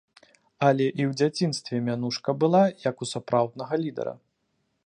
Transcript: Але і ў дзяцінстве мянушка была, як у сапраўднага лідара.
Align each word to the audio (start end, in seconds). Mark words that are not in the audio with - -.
Але 0.67 0.87
і 0.99 1.03
ў 1.09 1.11
дзяцінстве 1.19 1.83
мянушка 1.89 2.29
была, 2.45 2.63
як 2.89 2.95
у 3.07 3.09
сапраўднага 3.13 3.73
лідара. 3.87 4.13